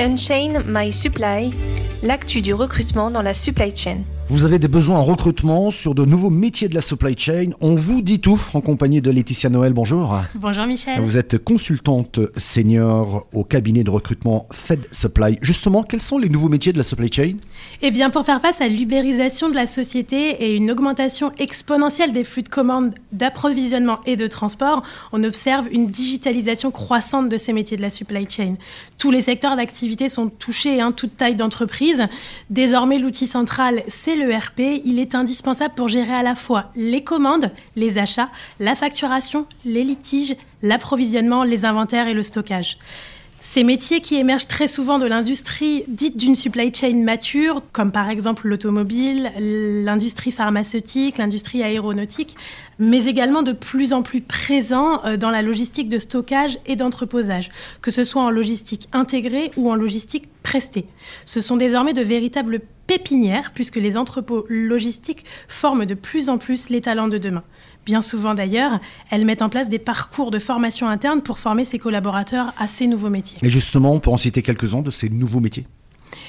[0.00, 1.50] Unchain My Supply,
[2.04, 4.04] l'actu du recrutement dans la supply chain.
[4.30, 7.52] Vous avez des besoins en recrutement sur de nouveaux métiers de la supply chain.
[7.62, 9.72] On vous dit tout en compagnie de Laetitia Noël.
[9.72, 10.18] Bonjour.
[10.34, 11.00] Bonjour Michel.
[11.00, 15.38] Vous êtes consultante senior au cabinet de recrutement Fed Supply.
[15.40, 17.36] Justement, quels sont les nouveaux métiers de la supply chain?
[17.80, 22.22] Eh bien, pour faire face à l'ubérisation de la société et une augmentation exponentielle des
[22.22, 24.82] flux de commandes, d'approvisionnement et de transport,
[25.12, 28.56] on observe une digitalisation croissante de ces métiers de la supply chain.
[28.98, 32.02] Tous les secteurs d'activité sont touchés, hein, toute taille d'entreprise.
[32.50, 37.52] Désormais, l'outil central, c'est l'ERP, il est indispensable pour gérer à la fois les commandes,
[37.76, 42.78] les achats, la facturation, les litiges, l'approvisionnement, les inventaires et le stockage.
[43.40, 48.10] Ces métiers qui émergent très souvent de l'industrie dite d'une supply chain mature, comme par
[48.10, 52.34] exemple l'automobile, l'industrie pharmaceutique, l'industrie aéronautique,
[52.80, 57.50] mais également de plus en plus présents euh, dans la logistique de stockage et d'entreposage,
[57.80, 60.86] que ce soit en logistique intégrée ou en logistique prestée.
[61.24, 66.70] Ce sont désormais de véritables pépinières, puisque les entrepôts logistiques forment de plus en plus
[66.70, 67.44] les talents de demain.
[67.86, 68.80] Bien souvent d'ailleurs,
[69.10, 72.88] elles mettent en place des parcours de formation interne pour former ses collaborateurs à ces
[72.88, 73.38] nouveaux métiers.
[73.42, 75.66] Et justement, on peut en citer quelques-uns de ces nouveaux métiers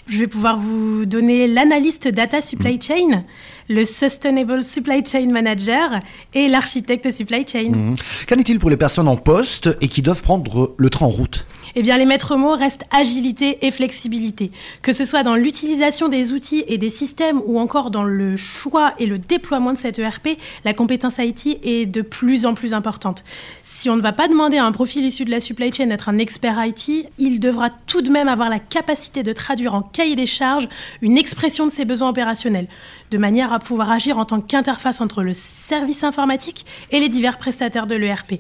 [0.08, 2.82] je vais pouvoir vous donner l'analyste data supply mmh.
[2.82, 3.24] chain,
[3.70, 6.02] le sustainable supply chain manager
[6.34, 7.70] et l'architecte supply chain.
[7.70, 7.96] Mmh.
[8.28, 11.46] Qu'en est-il pour les personnes en poste et qui doivent prendre le train en route?
[11.80, 14.52] Eh les maîtres mots restent agilité et flexibilité.
[14.82, 18.94] Que ce soit dans l'utilisation des outils et des systèmes ou encore dans le choix
[19.00, 23.24] et le déploiement de cette ERP, la compétence IT est de plus en plus importante.
[23.64, 26.10] Si on ne va pas demander à un profil issu de la supply chain d'être
[26.10, 30.16] un expert IT, il devra tout de même avoir la capacité de traduire en cahier
[30.16, 30.68] des charges
[31.02, 32.68] une expression de ses besoins opérationnels,
[33.12, 37.38] de manière à pouvoir agir en tant qu'interface entre le service informatique et les divers
[37.38, 38.34] prestataires de l'ERP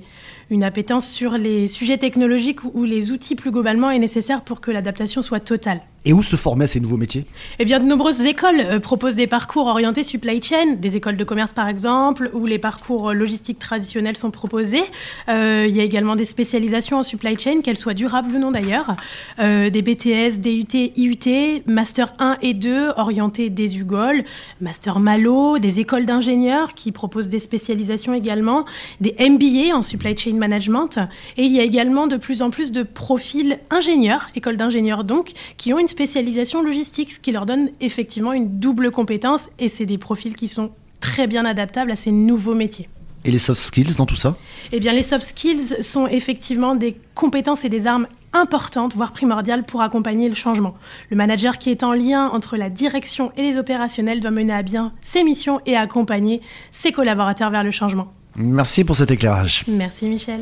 [0.49, 4.71] une appétence sur les sujets technologiques ou les outils plus globalement est nécessaire pour que
[4.71, 5.81] l'adaptation soit totale.
[6.05, 7.25] Et où se formaient ces nouveaux métiers?
[7.59, 11.23] Eh bien, de nombreuses écoles euh, proposent des parcours orientés supply chain, des écoles de
[11.25, 14.83] commerce par exemple, où les parcours logistiques traditionnels sont proposés.
[15.27, 18.51] Euh, il y a également des spécialisations en supply chain, qu'elles soient durables ou non
[18.51, 18.95] d'ailleurs,
[19.39, 24.23] euh, des BTS, DUT, IUT, Master 1 et 2 orientés des UGOL,
[24.61, 28.65] Master Malo, des écoles d'ingénieurs qui proposent des spécialisations également,
[29.01, 30.97] des MBA en supply chain management,
[31.35, 35.31] et il y a également de plus en plus de profils ingénieurs, écoles d'ingénieurs donc,
[35.57, 39.85] qui ont une spécialisation logistique, ce qui leur donne effectivement une double compétence et c'est
[39.85, 42.89] des profils qui sont très bien adaptables à ces nouveaux métiers.
[43.25, 44.37] Et les soft skills dans tout ça?
[44.71, 49.65] Eh bien, les soft skills sont effectivement des compétences et des armes importantes, voire primordiales,
[49.65, 50.75] pour accompagner le changement.
[51.09, 54.61] Le manager qui est en lien entre la direction et les opérationnels doit mener à
[54.61, 56.41] bien ses missions et accompagner
[56.71, 58.13] ses collaborateurs vers le changement.
[58.35, 59.65] Merci pour cet éclairage.
[59.67, 60.41] Merci Michel.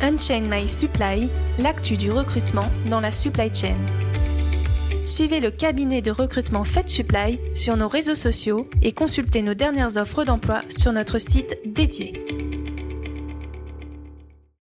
[0.00, 1.28] Unchain My Supply,
[1.58, 3.74] l'actu du recrutement dans la supply chain.
[5.06, 9.96] Suivez le cabinet de recrutement Fed Supply sur nos réseaux sociaux et consultez nos dernières
[9.96, 12.37] offres d'emploi sur notre site dédié.